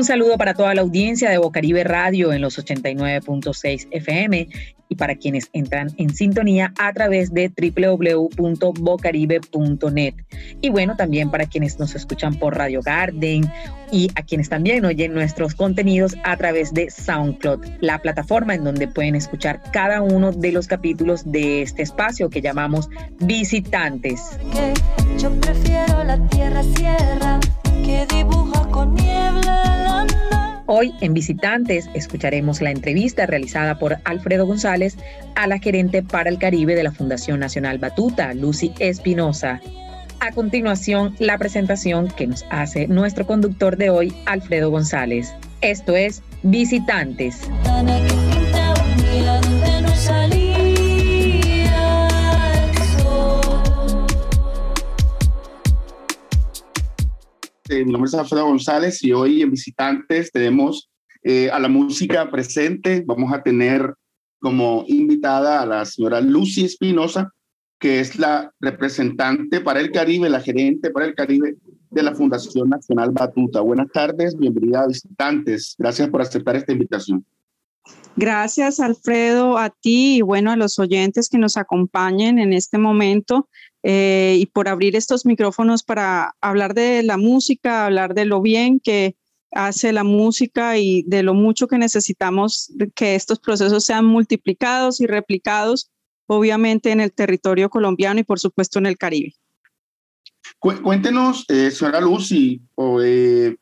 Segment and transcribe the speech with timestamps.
[0.00, 4.48] Un saludo para toda la audiencia de Bocaribe Radio en los 89.6 FM
[4.88, 10.14] y para quienes entran en sintonía a través de www.bocaribe.net.
[10.62, 13.52] Y bueno, también para quienes nos escuchan por Radio Garden
[13.92, 18.88] y a quienes también oyen nuestros contenidos a través de SoundCloud, la plataforma en donde
[18.88, 22.88] pueden escuchar cada uno de los capítulos de este espacio que llamamos
[23.18, 24.38] Visitantes.
[25.18, 27.38] Yo prefiero la tierra sierra
[27.90, 30.06] que dibuja con niebla
[30.66, 34.96] Hoy en Visitantes escucharemos la entrevista realizada por Alfredo González
[35.34, 39.60] a la gerente para el Caribe de la Fundación Nacional Batuta, Lucy Espinosa.
[40.20, 45.34] A continuación, la presentación que nos hace nuestro conductor de hoy, Alfredo González.
[45.60, 47.50] Esto es Visitantes.
[57.84, 60.90] Mi nombre es Alfredo González y hoy en Visitantes tenemos
[61.22, 63.02] eh, a la música presente.
[63.06, 63.94] Vamos a tener
[64.38, 67.32] como invitada a la señora Lucy Espinosa,
[67.78, 71.56] que es la representante para el Caribe, la gerente para el Caribe
[71.90, 73.60] de la Fundación Nacional Batuta.
[73.60, 75.74] Buenas tardes, bienvenida a Visitantes.
[75.78, 77.24] Gracias por aceptar esta invitación.
[78.16, 83.48] Gracias, Alfredo, a ti y bueno, a los oyentes que nos acompañen en este momento.
[83.82, 88.78] Eh, y por abrir estos micrófonos para hablar de la música, hablar de lo bien
[88.78, 89.16] que
[89.52, 95.06] hace la música y de lo mucho que necesitamos que estos procesos sean multiplicados y
[95.06, 95.90] replicados,
[96.26, 99.34] obviamente en el territorio colombiano y por supuesto en el Caribe.
[100.58, 102.60] Cuéntenos, eh, señora Lucy,
[103.02, 103.56] eh,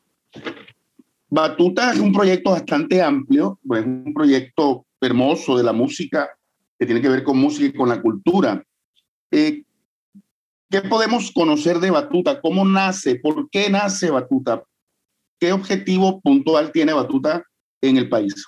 [1.29, 6.29] Batuta es un proyecto bastante amplio, es un proyecto hermoso de la música
[6.77, 8.63] que tiene que ver con música y con la cultura.
[9.31, 9.63] Eh,
[10.69, 12.39] ¿Qué podemos conocer de Batuta?
[12.41, 13.15] ¿Cómo nace?
[13.15, 14.63] ¿Por qué nace Batuta?
[15.39, 17.43] ¿Qué objetivo puntual tiene Batuta
[17.81, 18.45] en el país?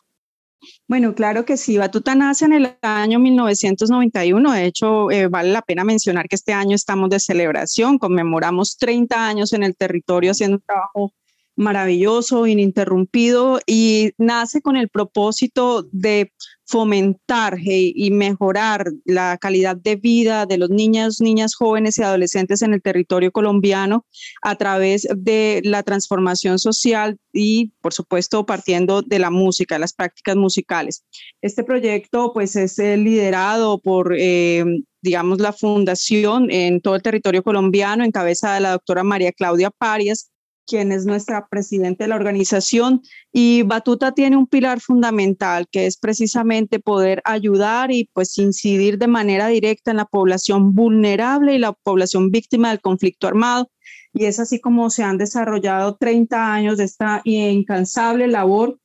[0.88, 1.80] Bueno, claro que sí.
[1.80, 4.52] Batuta nace en el año 1991.
[4.52, 7.98] De hecho, eh, vale la pena mencionar que este año estamos de celebración.
[7.98, 11.14] Conmemoramos 30 años en el territorio haciendo un trabajo
[11.56, 16.32] maravilloso, ininterrumpido y nace con el propósito de
[16.72, 22.74] fomentar y mejorar la calidad de vida de los niños, niñas, jóvenes y adolescentes en
[22.74, 24.06] el territorio colombiano
[24.42, 30.38] a través de la transformación social y, por supuesto, partiendo de la música, las prácticas
[30.38, 31.04] musicales.
[31.42, 34.64] Este proyecto, pues, es eh, liderado por, eh,
[35.02, 39.72] digamos, la fundación en todo el territorio colombiano, en cabeza de la doctora María Claudia
[39.72, 40.32] Parias,
[40.66, 43.02] quien es nuestra presidenta de la organización.
[43.32, 49.08] Y Batuta tiene un pilar fundamental que es precisamente poder ayudar y pues incidir de
[49.08, 53.70] manera directa en la población vulnerable y la población víctima del conflicto armado.
[54.14, 58.78] Y es así como se han desarrollado 30 años de esta incansable labor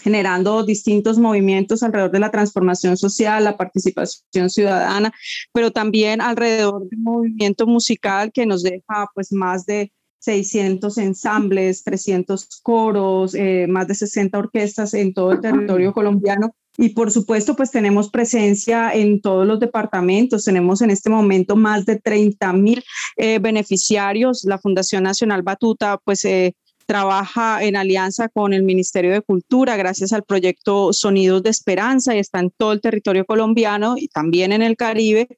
[0.00, 5.12] generando distintos movimientos alrededor de la transformación social, la participación ciudadana,
[5.52, 9.92] pero también alrededor del movimiento musical que nos deja pues más de
[10.22, 16.54] 600 ensambles, 300 coros, eh, más de 60 orquestas en todo el territorio colombiano.
[16.78, 20.44] Y por supuesto, pues tenemos presencia en todos los departamentos.
[20.44, 22.84] Tenemos en este momento más de 30 mil
[23.16, 24.44] eh, beneficiarios.
[24.44, 26.54] La Fundación Nacional Batuta, pues eh,
[26.86, 32.20] trabaja en alianza con el Ministerio de Cultura gracias al proyecto Sonidos de Esperanza y
[32.20, 35.28] está en todo el territorio colombiano y también en el Caribe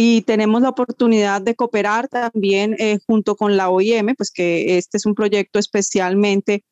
[0.00, 4.96] y tenemos la oportunidad de cooperar también eh, junto con la OIM, pues que este
[4.96, 6.64] es un proyecto especialmente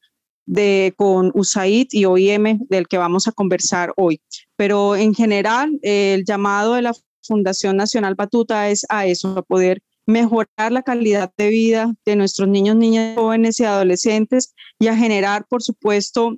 [0.46, 4.20] de, con USAID y OIM del que vamos a conversar hoy.
[4.54, 9.82] Pero en general, el llamado de la Fundación Nacional Batuta es a eso, a poder
[10.06, 15.46] mejorar la calidad de vida de nuestros niños, niñas, jóvenes y adolescentes y a generar,
[15.48, 16.36] por supuesto,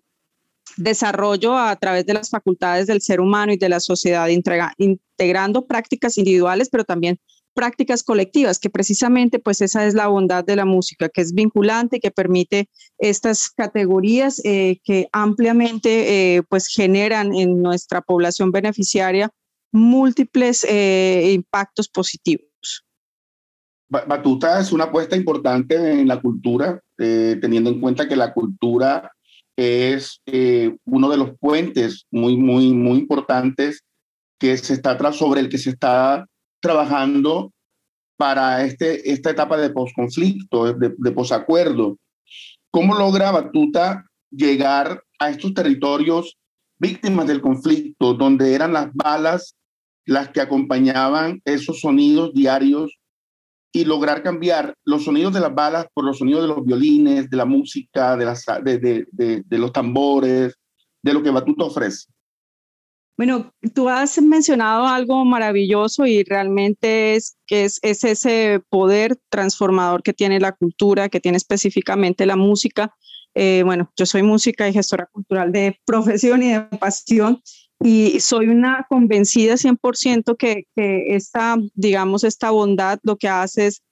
[0.78, 6.16] desarrollo a través de las facultades del ser humano y de la sociedad, integrando prácticas
[6.16, 7.18] individuales, pero también
[7.58, 11.98] prácticas colectivas, que precisamente pues esa es la bondad de la música, que es vinculante,
[11.98, 19.30] que permite estas categorías eh, que ampliamente eh, pues generan en nuestra población beneficiaria
[19.72, 22.84] múltiples eh, impactos positivos.
[23.88, 29.10] Batuta es una apuesta importante en la cultura, teniendo en cuenta que la cultura
[29.58, 33.82] es eh, uno de los puentes muy, muy, muy importantes
[34.38, 36.26] que se está sobre el que se está
[36.60, 37.50] trabajando
[38.16, 41.98] para este, esta etapa de posconflicto, de, de posacuerdo.
[42.70, 46.38] ¿Cómo logra Batuta llegar a estos territorios
[46.78, 49.56] víctimas del conflicto, donde eran las balas
[50.06, 52.96] las que acompañaban esos sonidos diarios
[53.72, 57.36] y lograr cambiar los sonidos de las balas por los sonidos de los violines, de
[57.36, 59.06] la música, de, las, de, de,
[59.44, 60.54] de, los tambores,
[61.02, 62.06] de lo que Batuta ofrece.
[63.16, 70.12] Bueno, tú has mencionado algo maravilloso y realmente es es, es, ese poder transformador que
[70.12, 72.94] tiene la cultura, que tiene específicamente la música.
[73.34, 77.40] Eh, bueno, yo soy música y gestora cultural de profesión y de pasión
[77.80, 83.82] y soy una convencida 100% que, que esta, digamos, esta bondad lo que hace es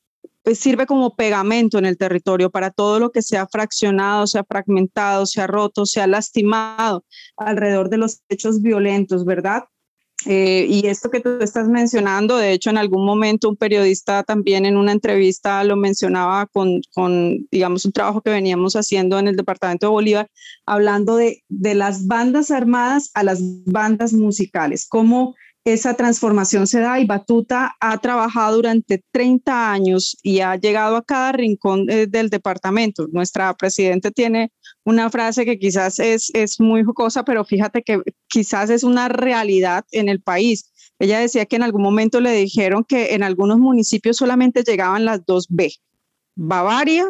[0.42, 5.26] pues sirve como pegamento en el territorio para todo lo que sea fraccionado, sea fragmentado,
[5.26, 7.04] sea roto, sea lastimado
[7.36, 9.64] alrededor de los hechos violentos, ¿verdad?
[10.24, 14.64] Eh, y esto que tú estás mencionando, de hecho, en algún momento un periodista también
[14.64, 19.36] en una entrevista lo mencionaba con, con, digamos, un trabajo que veníamos haciendo en el
[19.36, 20.30] departamento de Bolívar,
[20.64, 25.34] hablando de, de las bandas armadas a las bandas musicales, cómo
[25.66, 31.02] esa transformación se da y Batuta ha trabajado durante 30 años y ha llegado a
[31.02, 33.08] cada rincón eh, del departamento.
[33.08, 34.52] Nuestra presidenta tiene
[34.86, 39.84] una frase que quizás es, es muy jocosa, pero fíjate que quizás es una realidad
[39.90, 40.72] en el país.
[41.00, 45.26] Ella decía que en algún momento le dijeron que en algunos municipios solamente llegaban las
[45.26, 45.72] dos B,
[46.36, 47.04] Bavaria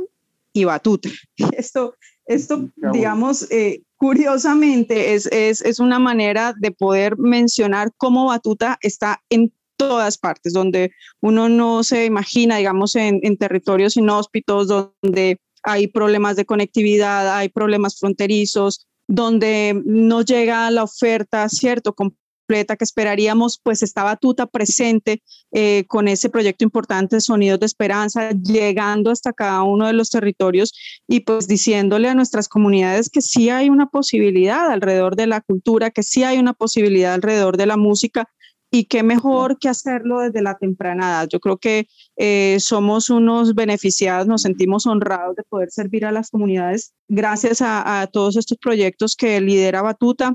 [0.54, 1.10] y Batuta.
[1.56, 1.94] Esto,
[2.24, 9.22] esto digamos, eh, curiosamente es, es, es, una manera de poder mencionar cómo Batuta está
[9.28, 10.90] en todas partes, donde
[11.20, 17.48] uno no se imagina, digamos, en, en territorios inhóspitos, donde hay problemas de conectividad, hay
[17.48, 21.94] problemas fronterizos, donde no llega la oferta, ¿cierto?
[22.48, 25.22] que esperaríamos, pues estaba Tuta presente
[25.52, 30.72] eh, con ese proyecto importante Sonidos de Esperanza, llegando hasta cada uno de los territorios
[31.08, 35.90] y pues diciéndole a nuestras comunidades que sí hay una posibilidad alrededor de la cultura,
[35.90, 38.28] que sí hay una posibilidad alrededor de la música
[38.76, 41.28] y qué mejor que hacerlo desde la temprana edad.
[41.30, 46.30] Yo creo que eh, somos unos beneficiados, nos sentimos honrados de poder servir a las
[46.30, 50.34] comunidades gracias a, a todos estos proyectos que lidera Batuta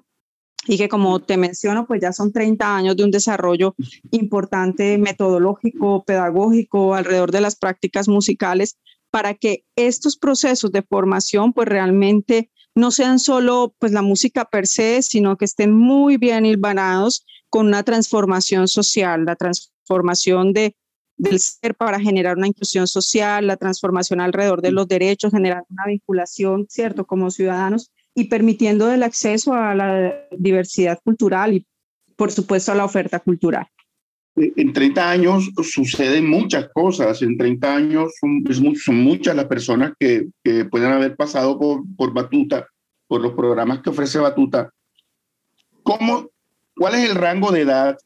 [0.68, 3.76] y que como te menciono, pues ya son 30 años de un desarrollo
[4.12, 8.78] importante metodológico, pedagógico alrededor de las prácticas musicales
[9.12, 14.68] para que estos procesos de formación pues realmente no sean solo pues la música per
[14.68, 20.76] se, sino que estén muy bien hilvanados con una transformación social, la transformación de,
[21.18, 25.86] del ser para generar una inclusión social, la transformación alrededor de los derechos, generar una
[25.86, 27.06] vinculación, ¿cierto?
[27.06, 31.68] Como ciudadanos y permitiendo el acceso a la diversidad cultural y,
[32.16, 33.68] por supuesto, a la oferta cultural.
[34.36, 37.22] En 30 años suceden muchas cosas.
[37.22, 38.44] En 30 años son,
[38.76, 42.68] son muchas las personas que, que, pueden haber pasado por, por Batuta,
[43.08, 44.72] por los programas que ofrece Batuta.
[45.84, 46.30] ¿Cómo,
[46.76, 47.98] ¿Cuál es el rango de edad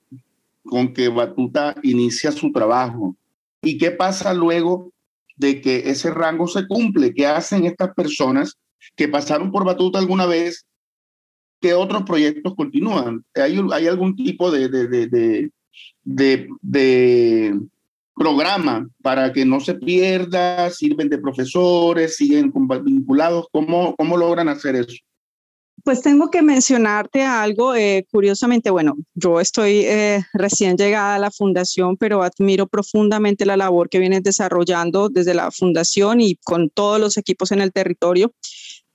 [0.64, 3.16] con que Batuta inicia su trabajo?
[3.62, 4.92] ¿Y qué pasa luego
[5.38, 7.14] de que ese rango se cumple?
[7.14, 8.58] ¿Qué hacen estas personas
[8.96, 10.66] que pasaron por Batuta alguna vez,
[11.62, 13.24] ¿qué otros proyectos continúan?
[13.36, 15.52] ¿Hay, hay algún tipo de, de, de, de,
[16.04, 16.48] de
[18.16, 20.70] programa para que no se pierda?
[20.72, 22.16] ¿Sirven de profesores?
[22.16, 22.52] ¿Siguen
[22.84, 23.48] vinculados?
[23.52, 24.96] ¿Cómo, cómo logran hacer eso?
[25.84, 31.30] Pues tengo que mencionarte algo, eh, curiosamente, bueno, yo estoy eh, recién llegada a la
[31.30, 37.00] fundación, pero admiro profundamente la labor que vienes desarrollando desde la fundación y con todos
[37.00, 38.34] los equipos en el territorio.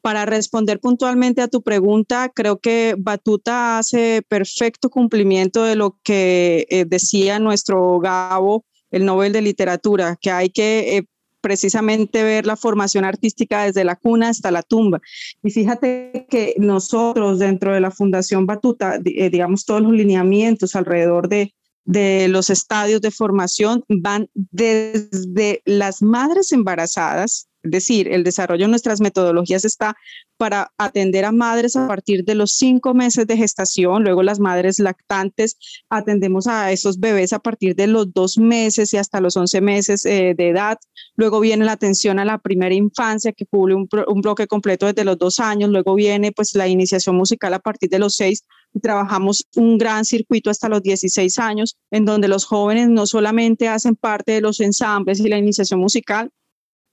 [0.03, 6.67] Para responder puntualmente a tu pregunta, creo que Batuta hace perfecto cumplimiento de lo que
[6.71, 11.05] eh, decía nuestro Gabo, el Nobel de Literatura, que hay que eh,
[11.41, 15.01] precisamente ver la formación artística desde la cuna hasta la tumba.
[15.43, 21.29] Y fíjate que nosotros dentro de la Fundación Batuta, eh, digamos, todos los lineamientos alrededor
[21.29, 21.55] de,
[21.85, 28.71] de los estadios de formación van desde las madres embarazadas, es decir, el desarrollo de
[28.71, 29.97] nuestras metodologías está
[30.37, 34.79] para atender a madres a partir de los cinco meses de gestación, luego las madres
[34.79, 35.59] lactantes,
[35.91, 40.07] atendemos a esos bebés a partir de los dos meses y hasta los once meses
[40.07, 40.79] eh, de edad,
[41.17, 43.89] luego viene la atención a la primera infancia que cubre un,
[44.23, 47.99] bloque completo desde los dos años, luego viene pues la iniciación musical a partir de
[47.99, 48.45] los seis
[48.83, 53.97] trabajamos un gran circuito hasta los 16 años en donde los jóvenes no solamente hacen
[53.97, 56.31] parte de los ensambles y la iniciación musical,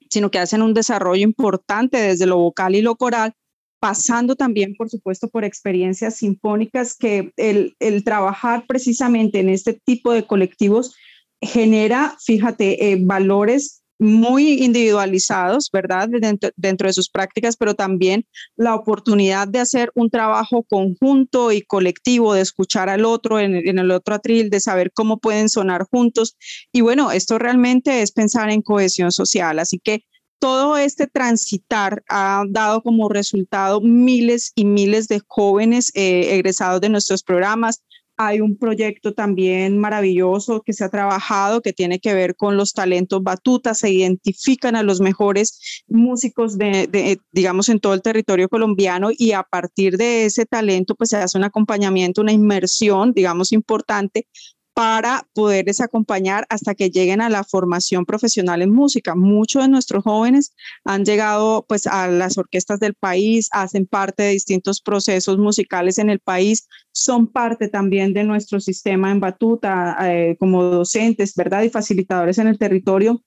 [0.09, 3.33] sino que hacen un desarrollo importante desde lo vocal y lo coral,
[3.79, 10.11] pasando también, por supuesto, por experiencias sinfónicas que el, el trabajar precisamente en este tipo
[10.11, 10.95] de colectivos
[11.41, 16.09] genera, fíjate, eh, valores muy individualizados, ¿verdad?
[16.09, 18.25] Dentro, de sus prácticas, pero también
[18.55, 23.79] la oportunidad de hacer un trabajo conjunto y colectivo, de escuchar al otro en, en,
[23.79, 26.37] el otro atril, de saber cómo pueden sonar juntos.
[26.71, 29.59] Y bueno, esto realmente es pensar en cohesión social.
[29.59, 30.03] Así que
[30.39, 36.89] todo este transitar ha dado como resultado miles y miles de jóvenes eh, egresados de
[36.89, 37.81] nuestros programas.
[38.17, 42.73] Hay un proyecto también maravilloso que se ha trabajado que tiene que ver con los
[42.73, 43.77] talentos batutas.
[43.77, 49.43] Se identifican a los mejores músicos de, digamos, en todo el territorio colombiano y a
[49.43, 54.27] partir de ese talento, pues se hace un acompañamiento, una inmersión, digamos, importante
[54.77, 59.15] para poderles acompañar hasta que lleguen a la formación profesional en música.
[59.15, 60.53] Muchos de nuestros jóvenes
[60.85, 66.11] han llegado pues a las orquestas del país, hacen parte de distintos procesos musicales en
[66.11, 71.63] el país, son parte también de nuestro sistema en batuta eh, como docentes, ¿verdad?
[71.63, 73.23] Y facilitadores en el territorio.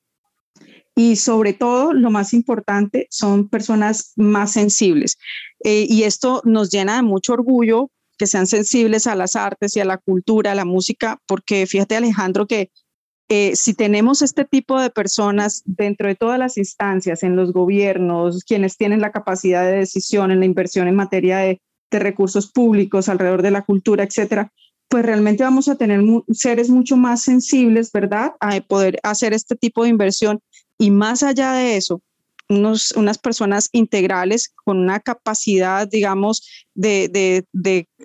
[0.95, 5.19] Y sobre todo, lo más importante, son personas más sensibles.
[5.64, 9.80] Eh, y esto nos llena de mucho orgullo que sean sensibles a las artes y
[9.80, 12.70] a la cultura, a la música, porque fíjate Alejandro que
[13.30, 18.44] eh, si tenemos este tipo de personas dentro de todas las instancias, en los gobiernos,
[18.44, 23.08] quienes tienen la capacidad de decisión en la inversión en materia de, de recursos públicos
[23.08, 24.52] alrededor de la cultura, etcétera,
[24.88, 28.32] pues realmente vamos a tener seres mucho más sensibles, ¿verdad?
[28.38, 30.40] A poder hacer este tipo de inversión.
[30.76, 32.02] Y más allá de eso,
[32.50, 37.47] unas personas integrales con una capacidad, digamos, de,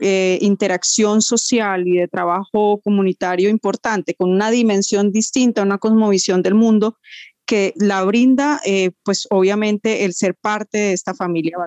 [0.02, 6.54] eh, interacción social y de trabajo comunitario importante, con una dimensión distinta, una cosmovisión del
[6.54, 6.98] mundo
[7.46, 11.58] que la brinda, eh, pues obviamente, el ser parte de esta familia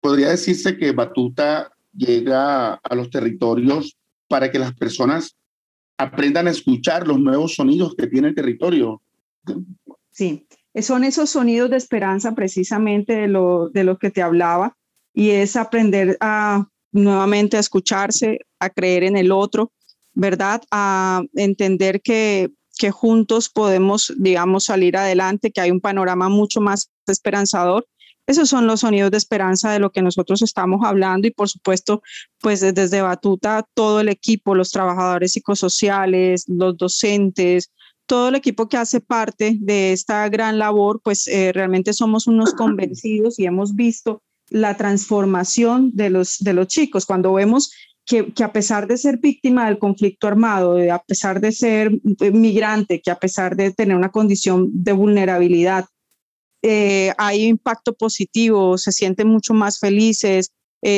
[0.00, 3.96] Podría decirse que Batuta llega a los territorios
[4.28, 5.36] para que las personas
[5.96, 9.00] aprendan a escuchar los nuevos sonidos que tiene el territorio.
[10.10, 10.46] Sí,
[10.82, 14.76] son esos sonidos de esperanza precisamente de lo, de lo que te hablaba
[15.12, 19.72] y es aprender a nuevamente a escucharse, a creer en el otro,
[20.14, 20.62] ¿verdad?
[20.70, 26.90] A entender que, que juntos podemos, digamos, salir adelante, que hay un panorama mucho más
[27.06, 27.86] esperanzador.
[28.26, 32.00] Esos son los sonidos de esperanza de lo que nosotros estamos hablando y por supuesto,
[32.40, 37.70] pues desde Batuta, todo el equipo, los trabajadores psicosociales, los docentes,
[38.06, 42.52] todo el equipo que hace parte de esta gran labor, pues eh, realmente somos unos
[42.54, 47.06] convencidos y hemos visto la transformación de los, de los chicos.
[47.06, 47.72] Cuando vemos
[48.04, 52.30] que, que, a pesar de ser víctima del conflicto armado, a pesar de ser eh,
[52.30, 55.86] migrante, que a pesar de tener una condición de vulnerabilidad,
[56.62, 60.50] eh, hay impacto positivo, se sienten mucho más felices,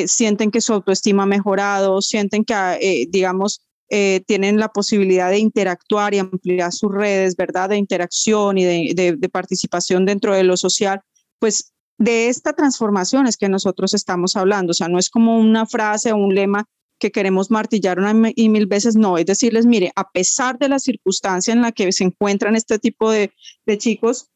[0.06, 6.12] sienten que su autoestima ha mejorado, sienten que, digamos, eh, tienen la posibilidad de interactuar
[6.12, 7.68] y ampliar sus redes, ¿verdad?
[7.68, 11.02] De interacción y de, participación dentro de lo social,
[11.38, 15.66] pues de esta transformación es que nosotros estamos hablando, o sea, no es como una
[15.66, 16.64] frase o un lema
[16.98, 20.78] que queremos martillar una y mil veces, no, es decirles, mire, a pesar de la
[20.78, 23.32] circunstancia en la que se encuentran este tipo de,
[23.78, 24.30] chicos,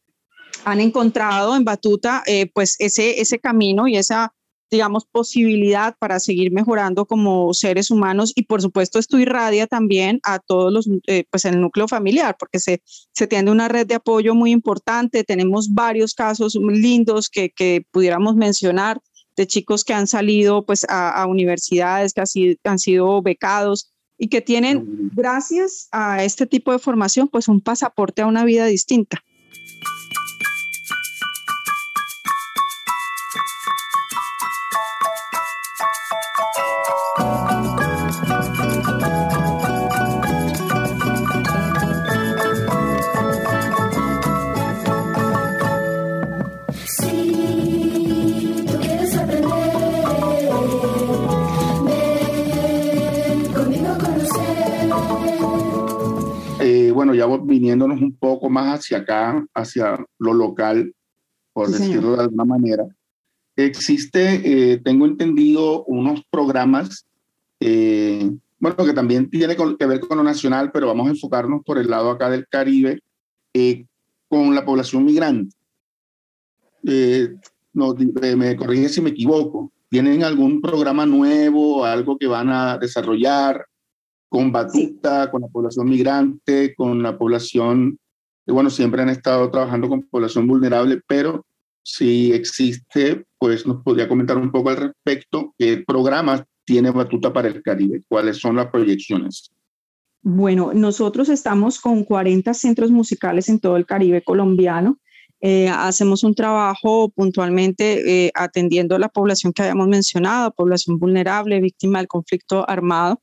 [0.64, 4.32] han encontrado en Batuta eh, pues ese, ese camino y esa
[4.70, 8.32] digamos, posibilidad para seguir mejorando como seres humanos.
[8.34, 12.60] Y por supuesto esto irradia también a todos los, eh, pues el núcleo familiar, porque
[12.60, 17.84] se, se tiene una red de apoyo muy importante, tenemos varios casos lindos que, que
[17.90, 19.00] pudiéramos mencionar
[19.36, 24.28] de chicos que han salido pues a, universidades, que han sido, han sido becados y
[24.28, 29.22] que tienen, gracias a este tipo de formación, pues un pasaporte a una vida distinta.
[57.50, 60.94] Viniéndonos un poco más hacia acá, hacia lo local,
[61.52, 62.86] por decirlo de alguna manera,
[63.56, 67.06] existe, eh, tengo entendido, unos programas,
[67.58, 71.78] eh, bueno, que también tiene que ver con lo nacional, pero vamos a enfocarnos por
[71.78, 73.00] el lado acá del Caribe,
[73.52, 73.84] eh,
[74.28, 75.54] con la población migrante.
[77.72, 77.94] no,
[78.36, 79.72] me corrige si me equivoco.
[79.88, 83.66] ¿Tienen algún programa nuevo, algo que van a desarrollar?
[84.30, 87.98] Con Batuta, con la población migrante, con la población,
[88.46, 91.44] bueno, siempre han estado trabajando con población vulnerable, pero
[91.82, 97.48] si existe, pues nos podría comentar un poco al respecto, qué programas tiene Batuta para
[97.48, 99.50] el Caribe, cuáles son las proyecciones.
[100.22, 104.98] Bueno, nosotros estamos con 40 centros musicales en todo el Caribe colombiano.
[105.40, 111.60] Eh, hacemos un trabajo puntualmente eh, atendiendo a la población que habíamos mencionado, población vulnerable,
[111.60, 113.20] víctima del conflicto armado.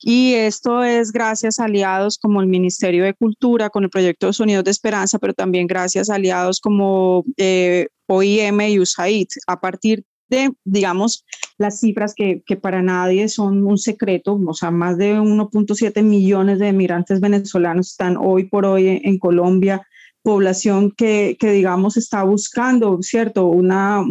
[0.00, 4.64] Y esto es gracias a aliados como el Ministerio de Cultura con el proyecto Sonidos
[4.64, 9.26] de Esperanza, pero también gracias a aliados como eh, OIM y USAID.
[9.46, 11.24] A partir de, digamos,
[11.56, 16.58] las cifras que, que, para nadie son un secreto, o sea, más de 1.7 millones
[16.58, 19.86] de migrantes venezolanos están hoy por hoy en, Colombia,
[20.22, 24.04] población que, que, digamos, está buscando, ¿cierto?, una,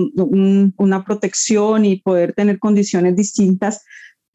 [0.78, 3.84] una protección y poder tener condiciones distintas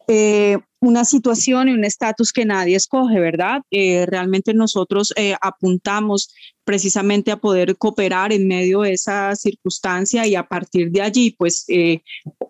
[0.09, 3.63] eh, una situación y un estatus que nadie escoge, ¿verdad?
[3.71, 10.35] Eh, realmente nosotros eh, apuntamos precisamente a poder cooperar en medio de esa circunstancia y
[10.35, 11.67] a partir de allí, pues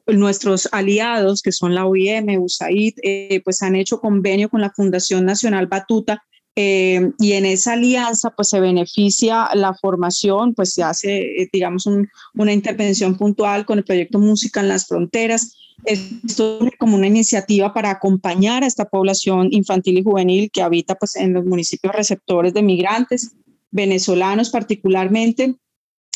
[0.06, 5.66] nuestros aliados, que son la OIM, USAID, pues han hecho convenio con la Fundación Nacional
[5.66, 6.22] Batuta
[6.54, 11.86] y en esa alianza pues se beneficia la formación, pues se hace, digamos,
[12.34, 17.72] una intervención puntual con el proyecto Música en las Fronteras esto es como una iniciativa
[17.74, 22.54] para acompañar a esta población infantil y juvenil que habita pues, en los municipios receptores
[22.54, 23.32] de migrantes,
[23.70, 25.56] venezolanos particularmente.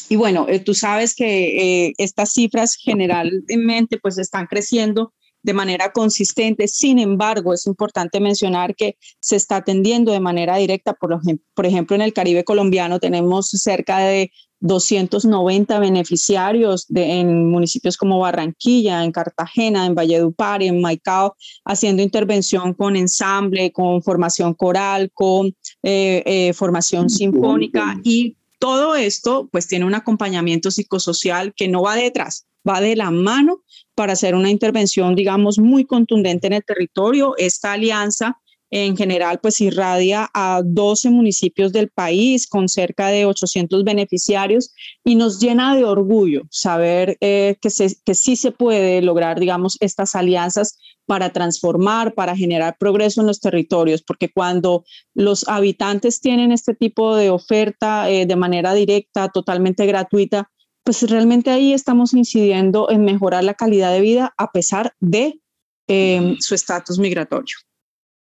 [0.08, 5.12] Y bueno, eh, tú sabes que eh, estas cifras generalmente pues están creciendo
[5.46, 6.66] de manera consistente.
[6.66, 11.20] Sin embargo, es importante mencionar que se está atendiendo de manera directa, por,
[11.54, 18.18] por ejemplo, en el Caribe colombiano tenemos cerca de 290 beneficiarios de, en municipios como
[18.18, 25.54] Barranquilla, en Cartagena, en Valledupar, en Maicao, haciendo intervención con ensamble, con formación coral, con
[25.84, 28.00] eh, eh, formación sinfónica.
[28.02, 33.10] y todo esto pues tiene un acompañamiento psicosocial que no va detrás, va de la
[33.10, 33.62] mano
[33.94, 37.34] para hacer una intervención, digamos, muy contundente en el territorio.
[37.38, 38.38] Esta alianza
[38.70, 45.14] en general pues irradia a 12 municipios del país con cerca de 800 beneficiarios y
[45.14, 47.68] nos llena de orgullo saber eh, que,
[48.04, 53.40] que sí se puede lograr, digamos, estas alianzas para transformar, para generar progreso en los
[53.40, 59.86] territorios, porque cuando los habitantes tienen este tipo de oferta eh, de manera directa, totalmente
[59.86, 60.50] gratuita,
[60.86, 65.40] pues realmente ahí estamos incidiendo en mejorar la calidad de vida a pesar de
[65.88, 67.56] eh, su estatus migratorio.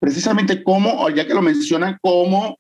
[0.01, 2.59] Precisamente cómo, ya que lo mencionan, cómo,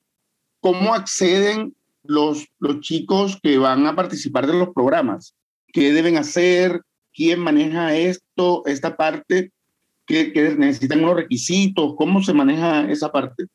[0.60, 5.34] cómo acceden los, los chicos que van a participar de los programas,
[5.72, 6.82] qué deben hacer,
[7.14, 9.50] quién maneja esto, esta parte,
[10.06, 13.46] qué, qué necesitan unos requisitos, cómo se maneja esa parte.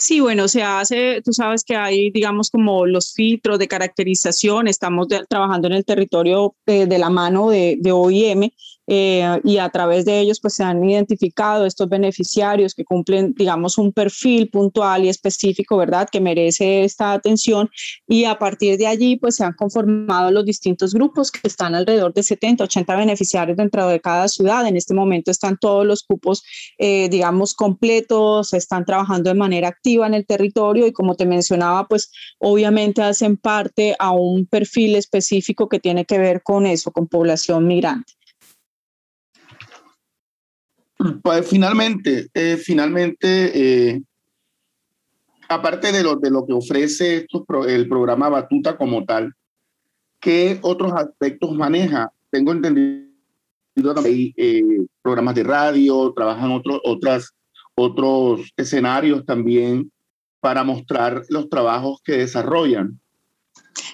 [0.00, 5.08] Sí, bueno, se hace, tú sabes que hay, digamos, como los filtros de caracterización, estamos
[5.28, 8.48] trabajando en el territorio de, la mano de, de OIM
[8.92, 13.78] eh, y a través de ellos pues se han identificado estos beneficiarios que cumplen, digamos,
[13.78, 17.70] un perfil puntual y específico, ¿verdad?, que merece esta atención
[18.08, 22.12] y a partir de allí pues se han conformado los distintos grupos que están alrededor
[22.14, 24.66] de 70, 80 beneficiarios dentro de cada ciudad.
[24.66, 26.42] En este momento están todos los cupos,
[26.76, 31.86] eh, digamos, completos, están trabajando de manera activa en el territorio y como te mencionaba,
[31.86, 37.06] pues obviamente hacen parte a un perfil específico que tiene que ver con eso, con
[37.06, 38.14] población migrante.
[41.22, 44.02] Pues finalmente, eh, finalmente, eh,
[45.48, 47.26] aparte de lo, de lo que ofrece
[47.68, 49.32] el programa Batuta como tal,
[50.20, 52.12] ¿qué otros aspectos maneja?
[52.30, 53.10] Tengo entendido
[54.04, 54.62] hay eh,
[55.00, 57.30] programas de radio, trabajan otros otras,
[57.74, 59.90] otros escenarios también
[60.40, 63.00] para mostrar los trabajos que desarrollan.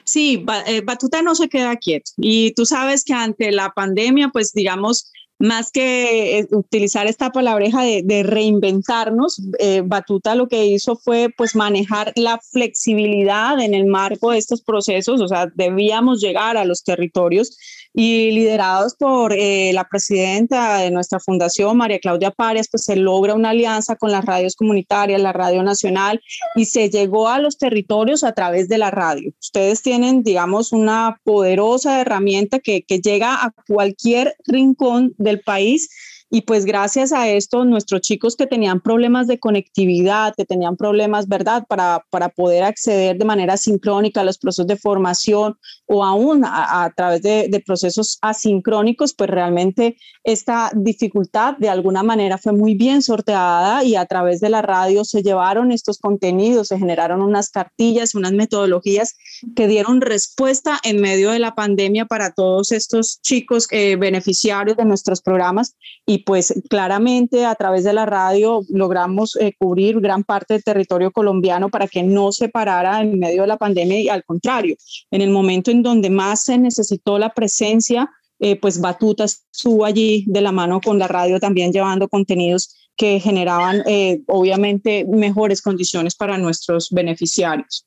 [0.03, 0.45] Sí,
[0.85, 2.11] Batuta no se queda quieto.
[2.17, 7.83] Y tú sabes que ante la pandemia, pues digamos, más que eh, utilizar esta palabreja
[7.83, 14.31] de, reinventarnos, eh, Batuta lo que hizo fue pues manejar la flexibilidad en el marco
[14.31, 17.59] de estos procesos, o sea, debíamos llegar a los territorios
[17.99, 23.33] y liderados por eh, la presidenta de nuestra fundación, María Claudia Parias, pues se logra
[23.33, 26.21] una alianza con las radios comunitarias, la Radio Nacional,
[26.57, 29.33] y se llegó a los territorios a través de la radio.
[29.41, 35.89] Ustedes tienen, digamos, una poderosa herramienta que, que llega a cualquier rincón del país
[36.29, 41.29] y pues gracias a esto, nuestros chicos que tenían problemas de conectividad, que tenían problemas,
[41.29, 46.43] ¿verdad?, para, para poder acceder de manera sincrónica a los procesos de formación o aún
[46.45, 52.75] a, través de, de, procesos asincrónicos, pues realmente esta dificultad de alguna manera fue muy
[52.75, 57.51] bien sorteada y a través de la radio se llevaron estos contenidos, se generaron unas
[57.51, 59.15] cartillas, unas metodologías
[59.55, 64.85] que dieron respuesta en medio de la pandemia para todos estos chicos eh, beneficiarios de
[64.85, 70.25] nuestros programas y y pues claramente a través de la radio logramos eh, cubrir gran
[70.25, 74.09] parte del territorio colombiano para que no se parara en medio de la pandemia y
[74.09, 74.77] al contrario,
[75.11, 80.25] en el momento en donde más se necesitó la presencia, eh, pues Batuta estuvo allí
[80.27, 86.15] de la mano con la radio también llevando contenidos que generaban eh, obviamente mejores condiciones
[86.15, 87.87] para nuestros beneficiarios.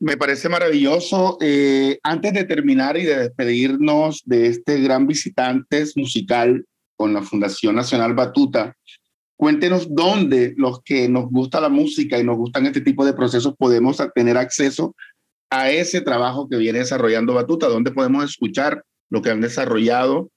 [0.00, 1.38] Me parece maravilloso.
[2.02, 6.66] antes de terminar y de despedirnos de este gran visitantes musical
[6.96, 8.76] con la Fundación Nacional Batuta.
[9.36, 13.54] Cuéntenos dónde los que nos gusta la música y nos gustan este tipo de procesos
[13.56, 14.94] podemos tener acceso
[15.50, 20.30] a ese trabajo que viene desarrollando Batuta, dónde podemos escuchar lo que han desarrollado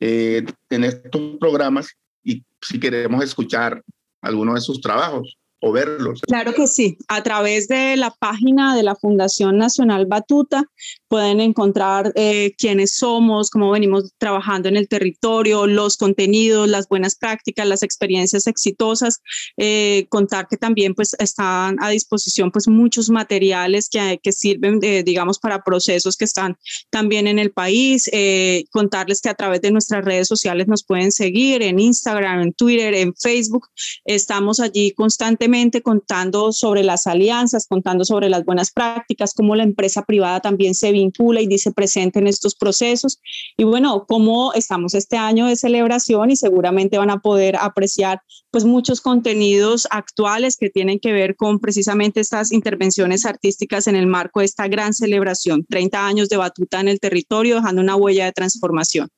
[0.00, 3.82] eh, en estos programas y si queremos escuchar
[4.22, 5.36] alguno de sus trabajos
[5.72, 6.20] verlos.
[6.22, 10.64] Claro que sí, a través de la página de la Fundación Nacional Batuta
[11.08, 17.14] pueden encontrar eh, quiénes somos, cómo venimos trabajando en el territorio, los contenidos, las buenas
[17.14, 19.20] prácticas, las experiencias exitosas.
[19.56, 25.38] Eh, contar que también pues están a disposición pues muchos materiales que, que sirven, digamos,
[25.38, 26.56] para procesos que están
[26.90, 28.10] también en el país.
[28.12, 32.52] Eh, contarles que a través de nuestras redes sociales nos pueden seguir en Instagram, en
[32.52, 33.68] Twitter, en Facebook.
[34.04, 40.02] Estamos allí constantemente contando sobre las alianzas, contando sobre las buenas prácticas, cómo la empresa
[40.02, 43.20] privada también se vincula y dice presente en estos procesos.
[43.56, 48.64] Y bueno, como estamos este año de celebración y seguramente van a poder apreciar pues
[48.64, 54.40] muchos contenidos actuales que tienen que ver con precisamente estas intervenciones artísticas en el marco
[54.40, 58.32] de esta gran celebración, 30 años de batuta en el territorio, dejando una huella de
[58.32, 59.08] transformación.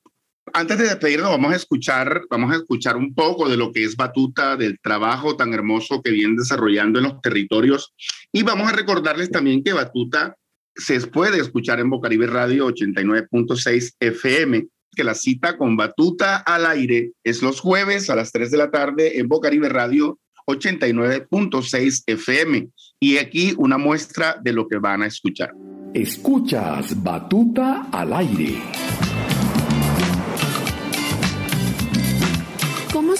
[0.53, 3.95] Antes de despedirnos, vamos a escuchar, vamos a escuchar un poco de lo que es
[3.95, 7.93] Batuta, del trabajo tan hermoso que vienen desarrollando en los territorios.
[8.31, 10.35] Y vamos a recordarles también que Batuta
[10.75, 17.11] se puede escuchar en Bocaribe Radio 89.6 FM, que la cita con Batuta al aire
[17.23, 22.69] es los jueves a las 3 de la tarde en Bocaribe Radio 89.6 FM.
[22.99, 25.53] Y aquí una muestra de lo que van a escuchar.
[25.93, 28.55] Escuchas Batuta al aire.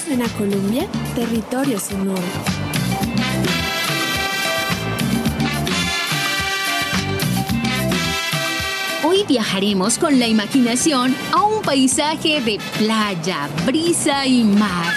[0.08, 0.88] ¿Cómo suena Colombia?
[1.15, 2.22] Territorio sonoro.
[9.04, 14.93] Hoy viajaremos con la imaginación a un paisaje de playa, brisa y mar.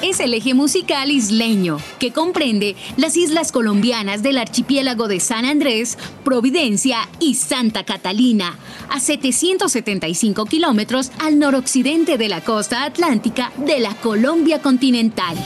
[0.00, 5.98] Es el eje musical isleño, que comprende las islas colombianas del archipiélago de San Andrés,
[6.24, 8.56] Providencia y Santa Catalina,
[8.90, 15.36] a 775 kilómetros al noroccidente de la costa atlántica de la Colombia continental.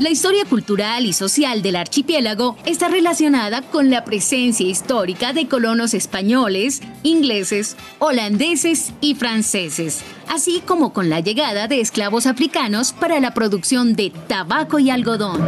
[0.00, 5.92] La historia cultural y social del archipiélago está relacionada con la presencia histórica de colonos
[5.92, 13.34] españoles, ingleses, holandeses y franceses, así como con la llegada de esclavos africanos para la
[13.34, 15.40] producción de tabaco y algodón.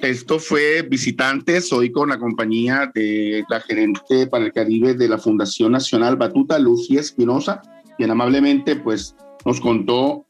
[0.00, 5.18] Esto fue Visitantes, hoy con la compañía de la gerente para el Caribe de la
[5.18, 7.60] Fundación Nacional Batuta, Lucía Espinosa,
[7.96, 10.24] quien amablemente pues nos contó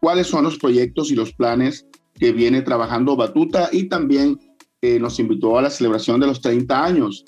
[0.00, 4.38] cuáles son los proyectos y los planes que viene trabajando Batuta y también
[4.82, 7.24] eh, nos invitó a la celebración de los 30 años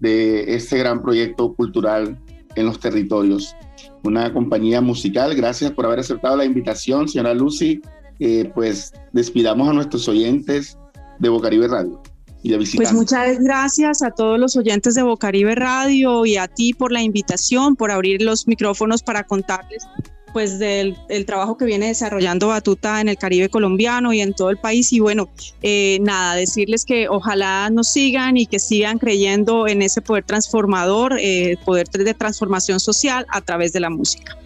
[0.00, 2.18] de este gran proyecto cultural
[2.54, 3.54] en los territorios.
[4.02, 7.80] Una compañía musical, gracias por haber aceptado la invitación, señora Lucy.
[8.18, 10.78] Eh, pues despidamos a nuestros oyentes
[11.18, 12.00] de Bocaribe Radio.
[12.42, 16.72] Y de pues muchas gracias a todos los oyentes de Bocaribe Radio y a ti
[16.72, 19.84] por la invitación, por abrir los micrófonos para contarles
[20.36, 24.58] pues del trabajo que viene desarrollando Batuta en el Caribe colombiano y en todo el
[24.58, 24.92] país.
[24.92, 25.30] Y bueno,
[25.62, 31.16] eh, nada, decirles que ojalá nos sigan y que sigan creyendo en ese poder transformador,
[31.18, 34.36] eh, poder de transformación social a través de la música.